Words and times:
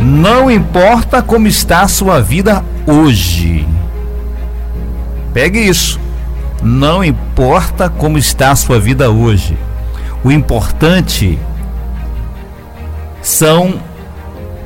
Não 0.00 0.50
importa 0.50 1.20
como 1.22 1.46
está 1.46 1.82
a 1.82 1.88
sua 1.88 2.22
vida 2.22 2.64
hoje. 2.86 3.68
Pegue 5.34 5.58
isso. 5.58 6.00
Não 6.62 7.04
importa 7.04 7.90
como 7.90 8.16
está 8.16 8.50
a 8.50 8.56
sua 8.56 8.80
vida 8.80 9.10
hoje. 9.10 9.58
O 10.24 10.32
importante 10.32 11.38
são 13.20 13.74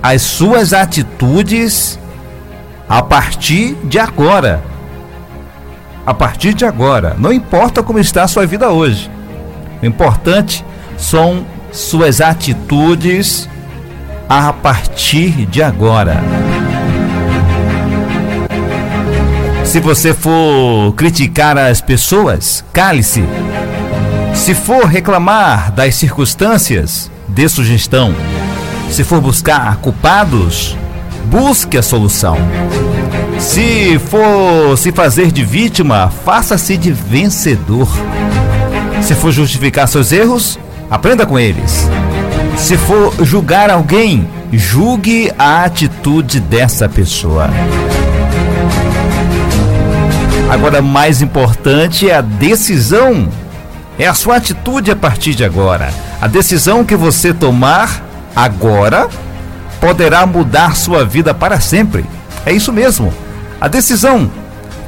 as 0.00 0.22
suas 0.22 0.72
atitudes 0.72 1.98
a 2.88 3.02
partir 3.02 3.74
de 3.84 3.98
agora. 3.98 4.62
A 6.06 6.14
partir 6.14 6.54
de 6.54 6.64
agora. 6.64 7.16
Não 7.18 7.32
importa 7.32 7.82
como 7.82 7.98
está 7.98 8.22
a 8.22 8.28
sua 8.28 8.46
vida 8.46 8.70
hoje. 8.70 9.10
O 9.82 9.86
importante 9.86 10.64
são 10.96 11.44
suas 11.72 12.20
atitudes 12.20 13.48
a 14.28 14.52
partir 14.52 15.46
de 15.46 15.62
agora. 15.62 16.22
Se 19.64 19.80
você 19.80 20.14
for 20.14 20.92
criticar 20.94 21.58
as 21.58 21.80
pessoas, 21.80 22.64
cale-se. 22.72 23.24
Se 24.34 24.54
for 24.54 24.84
reclamar 24.84 25.72
das 25.72 25.96
circunstâncias, 25.96 27.10
dê 27.26 27.48
sugestão. 27.48 28.14
Se 28.90 29.02
for 29.02 29.20
buscar 29.20 29.76
culpados, 29.76 30.76
busque 31.26 31.76
a 31.76 31.82
solução. 31.82 32.36
Se 33.38 33.98
for 33.98 34.76
se 34.78 34.92
fazer 34.92 35.32
de 35.32 35.44
vítima, 35.44 36.12
faça-se 36.24 36.76
de 36.76 36.92
vencedor. 36.92 37.88
Se 39.02 39.14
for 39.14 39.32
justificar 39.32 39.88
seus 39.88 40.12
erros, 40.12 40.58
aprenda 40.90 41.26
com 41.26 41.38
eles. 41.38 41.88
Se 42.64 42.78
for 42.78 43.14
julgar 43.22 43.68
alguém, 43.68 44.26
julgue 44.50 45.30
a 45.38 45.64
atitude 45.64 46.40
dessa 46.40 46.88
pessoa. 46.88 47.50
Agora, 50.50 50.80
mais 50.80 51.20
importante 51.20 52.08
é 52.08 52.14
a 52.14 52.22
decisão. 52.22 53.28
É 53.98 54.06
a 54.06 54.14
sua 54.14 54.36
atitude 54.36 54.90
a 54.90 54.96
partir 54.96 55.34
de 55.34 55.44
agora. 55.44 55.92
A 56.18 56.26
decisão 56.26 56.86
que 56.86 56.96
você 56.96 57.34
tomar 57.34 58.02
agora 58.34 59.10
poderá 59.78 60.24
mudar 60.24 60.74
sua 60.74 61.04
vida 61.04 61.34
para 61.34 61.60
sempre. 61.60 62.06
É 62.46 62.52
isso 62.54 62.72
mesmo. 62.72 63.12
A 63.60 63.68
decisão 63.68 64.30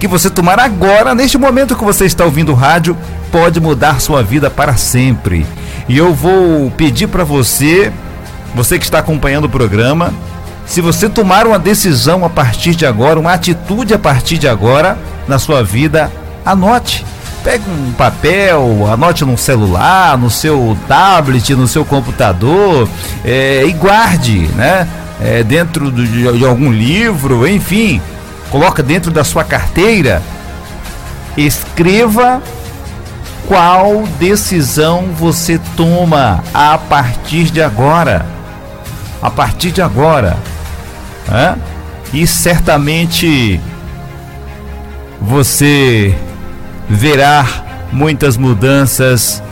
que 0.00 0.08
você 0.08 0.30
tomar 0.30 0.58
agora, 0.58 1.14
neste 1.14 1.36
momento 1.36 1.76
que 1.76 1.84
você 1.84 2.06
está 2.06 2.24
ouvindo 2.24 2.52
o 2.52 2.56
rádio, 2.56 2.96
pode 3.30 3.60
mudar 3.60 4.00
sua 4.00 4.22
vida 4.22 4.48
para 4.48 4.78
sempre. 4.78 5.44
E 5.88 5.96
eu 5.96 6.12
vou 6.12 6.70
pedir 6.70 7.06
para 7.06 7.24
você, 7.24 7.92
você 8.54 8.78
que 8.78 8.84
está 8.84 8.98
acompanhando 8.98 9.44
o 9.44 9.48
programa, 9.48 10.12
se 10.66 10.80
você 10.80 11.08
tomar 11.08 11.46
uma 11.46 11.58
decisão 11.58 12.24
a 12.24 12.28
partir 12.28 12.74
de 12.74 12.84
agora, 12.84 13.20
uma 13.20 13.32
atitude 13.32 13.94
a 13.94 13.98
partir 13.98 14.36
de 14.36 14.48
agora 14.48 14.98
na 15.28 15.38
sua 15.38 15.62
vida, 15.62 16.10
anote. 16.44 17.06
Pegue 17.44 17.64
um 17.70 17.92
papel, 17.92 18.88
anote 18.92 19.24
no 19.24 19.38
celular, 19.38 20.18
no 20.18 20.28
seu 20.28 20.76
tablet, 20.88 21.54
no 21.54 21.68
seu 21.68 21.84
computador 21.84 22.88
é, 23.24 23.64
e 23.64 23.72
guarde, 23.72 24.48
né? 24.56 24.88
É, 25.20 25.44
dentro 25.44 25.92
de, 25.92 26.36
de 26.36 26.44
algum 26.44 26.72
livro, 26.72 27.46
enfim, 27.46 28.02
coloca 28.50 28.82
dentro 28.82 29.12
da 29.12 29.22
sua 29.22 29.44
carteira. 29.44 30.20
Escreva 31.36 32.42
qual 33.46 34.04
decisão 34.18 35.06
você 35.16 35.60
toma 35.76 36.42
a 36.52 36.76
partir 36.76 37.44
de 37.44 37.62
agora. 37.62 38.26
A 39.22 39.30
partir 39.30 39.70
de 39.70 39.80
agora. 39.80 40.36
Né? 41.28 41.56
E 42.12 42.26
certamente 42.26 43.60
você 45.20 46.14
verá 46.88 47.46
muitas 47.92 48.36
mudanças 48.36 49.42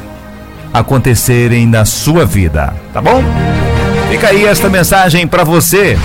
acontecerem 0.73 1.67
na 1.67 1.85
sua 1.85 2.27
vida, 2.27 2.75
tá 2.93 3.01
bom? 3.01 3.23
Fica 4.11 4.29
aí 4.29 4.45
esta 4.45 4.69
mensagem 4.69 5.27
para 5.27 5.45
você 5.45 5.97